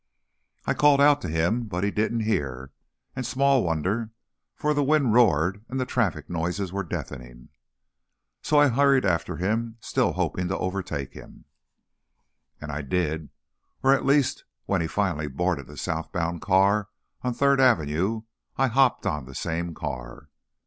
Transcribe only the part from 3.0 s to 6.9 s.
and small wonder, for the wind roared and the traffic noises were